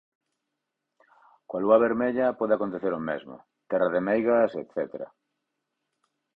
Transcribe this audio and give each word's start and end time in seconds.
Con 1.49 1.59
Lúa 1.63 1.81
Vermella 1.85 2.35
pode 2.39 2.53
acontecer 2.55 2.91
o 2.99 3.01
mesmo: 3.09 3.35
terra 3.69 3.87
de 3.93 4.01
meigas 4.07 4.51
etcétera. 4.61 5.07